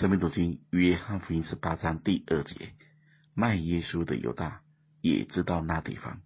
[0.00, 2.72] 生命读经约翰福音十八章第二节，
[3.34, 4.62] 卖耶稣的犹大
[5.02, 6.22] 也知道那地方，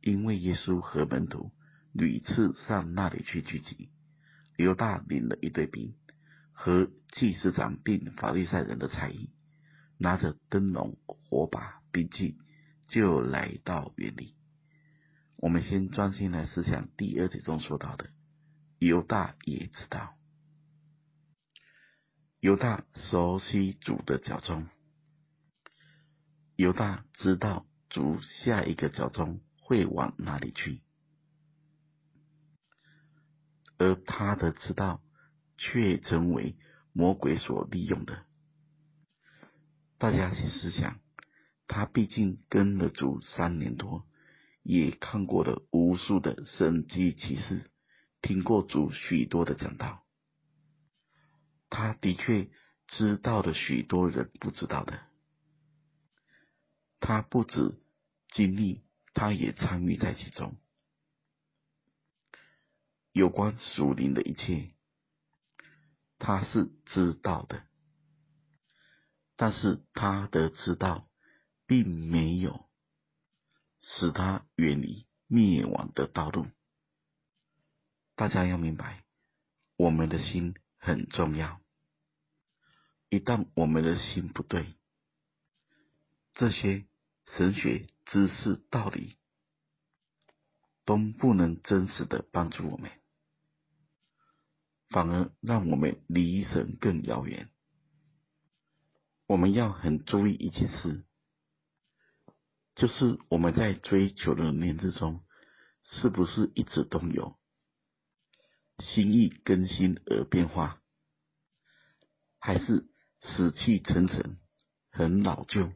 [0.00, 1.50] 因为耶稣和门徒
[1.92, 3.90] 屡次上那里去聚集。
[4.56, 5.92] 犹大领了一队兵，
[6.52, 9.30] 和祭司长并法利赛人的差役，
[9.98, 12.36] 拿着灯笼、火把、兵器，
[12.86, 14.36] 就来到园里。
[15.36, 18.08] 我们先专心来思想第二节中说到的，
[18.78, 20.14] 犹大也知道。
[22.40, 24.66] 犹大熟悉主的脚踪，
[26.56, 30.80] 犹大知道主下一个脚踪会往哪里去，
[33.76, 35.02] 而他的知道
[35.58, 36.56] 却成为
[36.94, 38.24] 魔鬼所利用的。
[39.98, 40.98] 大家去思想，
[41.66, 44.06] 他毕竟跟了主三年多。
[44.62, 47.70] 也看过了无数的神迹奇事，
[48.20, 50.04] 听过主许多的讲道，
[51.90, 52.48] 他的确
[52.86, 55.00] 知道了许多人不知道的。
[57.00, 57.80] 他不止
[58.30, 60.56] 经历，他也参与在其中。
[63.10, 64.70] 有关属灵的一切，
[66.20, 67.66] 他是知道的，
[69.34, 71.08] 但是他的知道
[71.66, 72.70] 并没有。
[73.80, 76.46] 使他远离灭亡的道路。
[78.14, 79.02] 大家要明白，
[79.74, 81.60] 我们的心很重要。
[83.10, 84.74] 一旦我们的心不对，
[86.34, 86.86] 这些
[87.36, 89.16] 神学知识道理
[90.84, 92.90] 都不能真实的帮助我们，
[94.88, 97.50] 反而让我们离神更遥远。
[99.26, 101.04] 我们要很注意一件事。
[102.76, 105.24] 就是我们在追求的年日中，
[105.82, 107.36] 是不是一直都有
[108.78, 110.80] 心意更新而变化，
[112.38, 112.89] 还是
[113.22, 114.38] 死气沉沉、
[114.90, 115.72] 很老旧，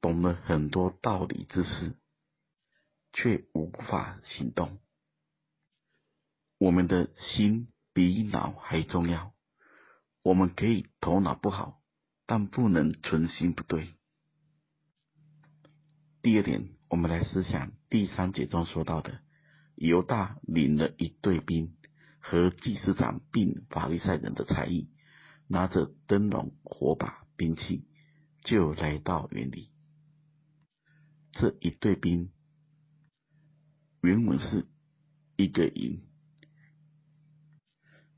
[0.00, 1.94] 懂了很多道理知识，
[3.12, 4.78] 却无法行动？
[6.58, 9.34] 我们的心比脑还重要。
[10.22, 11.82] 我们可以头脑不好，
[12.26, 13.94] 但不能存心不对。
[16.22, 19.20] 第二点，我们来思想第三节中说到的，
[19.74, 21.76] 犹大领了一队兵，
[22.20, 24.88] 和祭司长并法利赛人的差役，
[25.46, 27.86] 拿着灯笼、火把、兵器，
[28.42, 29.70] 就来到园里。
[31.32, 32.30] 这一队兵，
[34.02, 34.66] 原本是
[35.36, 36.02] 一个营。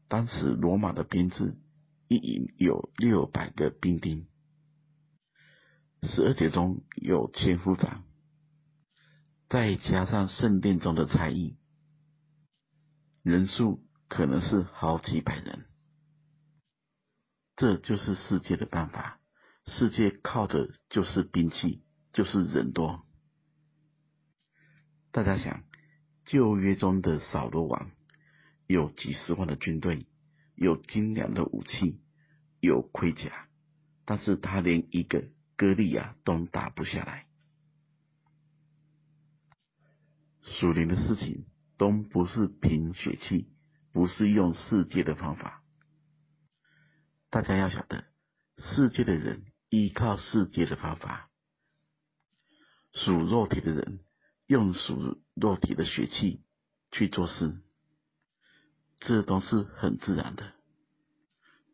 [0.08, 1.56] 当时罗马的编制，
[2.08, 4.26] 一营有六百个兵丁。
[6.02, 8.04] 十二节中有千夫长，
[9.48, 11.56] 再加上圣殿中的差役，
[13.22, 15.66] 人数可能是好几百人。
[17.56, 19.18] 这就是世界的办法，
[19.64, 23.04] 世界靠的就是兵器，就是人多。
[25.10, 25.64] 大家想，
[26.24, 27.90] 旧约中的扫罗王
[28.66, 30.06] 有几十万的军队，
[30.54, 32.00] 有精良的武器，
[32.60, 33.48] 有盔甲，
[34.04, 35.24] 但是他连一个。
[35.58, 37.26] 歌利亚都打不下来，
[40.42, 41.46] 属灵的事情
[41.78, 43.48] 都不是凭血气，
[43.90, 45.62] 不是用世界的方法。
[47.30, 48.04] 大家要晓得，
[48.58, 51.28] 世界的人依靠世界的方法，
[52.92, 54.00] 属肉体的人
[54.46, 56.40] 用属肉体的血气
[56.90, 57.60] 去做事，
[59.00, 60.52] 这都是很自然的。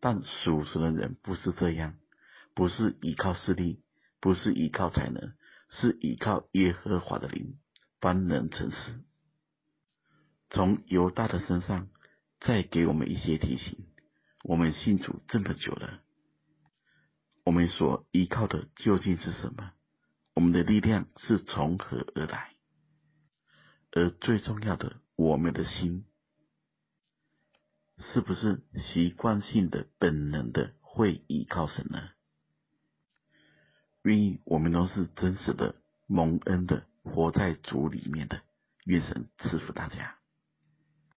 [0.00, 1.94] 但属神的人不是这样。
[2.54, 3.80] 不是依靠势力，
[4.20, 5.32] 不是依靠才能，
[5.70, 7.56] 是依靠耶和华的灵，
[7.98, 9.00] 方能成事。
[10.50, 11.88] 从犹大的身上，
[12.40, 13.86] 再给我们一些提醒：
[14.42, 16.00] 我们信主这么久了，
[17.44, 19.72] 我们所依靠的究竟是什么？
[20.34, 22.54] 我们的力量是从何而来？
[23.92, 26.06] 而最重要的，我们的心，
[27.98, 32.10] 是不是习惯性的、本能的会依靠神呢？
[34.02, 35.76] 愿意，我们都是真实的
[36.06, 38.42] 蒙恩的，活在主里面的。
[38.84, 40.21] 愿神赐福大家。